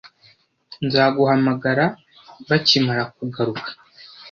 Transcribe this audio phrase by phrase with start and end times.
[0.85, 1.85] Nzaguhamagara
[2.49, 3.69] bakimara kugaruka.